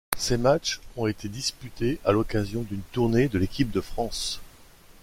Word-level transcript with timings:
Ces 0.17 0.35
matchs 0.39 0.79
ont 0.97 1.05
été 1.05 1.29
disputés 1.29 1.99
à 2.03 2.11
l’occasion 2.11 2.63
d’une 2.63 2.81
tournée 2.91 3.27
de 3.27 3.37
l’équipe 3.37 3.69
de 3.69 3.81
France. 3.81 4.39